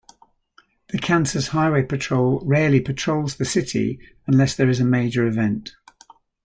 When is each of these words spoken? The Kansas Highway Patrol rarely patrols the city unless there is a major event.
The 0.87 0.97
Kansas 0.97 1.49
Highway 1.49 1.83
Patrol 1.83 2.39
rarely 2.43 2.79
patrols 2.81 3.35
the 3.35 3.45
city 3.45 3.99
unless 4.25 4.55
there 4.55 4.67
is 4.67 4.79
a 4.79 4.83
major 4.83 5.27
event. 5.27 5.75